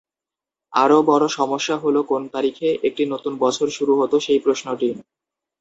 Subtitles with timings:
[0.73, 2.67] আরও বড়ো সমস্যা হল কোন তারিখে
[3.07, 4.89] নতুন বছর শুরু হত সেই প্রশ্নটি।